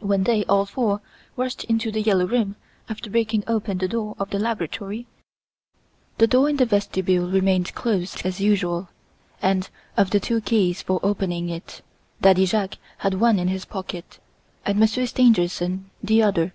[0.00, 1.02] When they, all four,
[1.36, 2.56] rushed into "The Yellow Room",
[2.88, 5.06] after breaking open the door of the laboratory,
[6.16, 8.88] the door in the vestibule remained closed as usual
[9.42, 11.82] and, of the two keys for opening it,
[12.22, 14.18] Daddy Jacques had one in his pocket,
[14.64, 16.54] and Monsieur Stangerson the other.